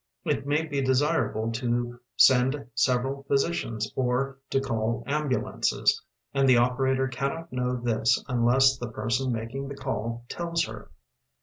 It 0.25 0.47
may 0.47 0.65
be 0.65 0.81
desirable 0.81 1.51
to 1.51 1.99
send 2.17 2.65
several 2.73 3.21
physicians 3.27 3.93
or 3.95 4.39
to 4.49 4.59
call 4.59 5.03
ambulances, 5.05 6.01
and 6.33 6.49
tbe 6.49 6.57
operator 6.59 7.07
cannot 7.07 7.53
know 7.53 7.75
this 7.79 8.23
unless 8.27 8.79
the 8.79 8.89
person 8.89 9.31
making 9.31 9.69
tbe 9.69 9.77
call 9.77 10.25
tells 10.27 10.65
her. 10.65 10.89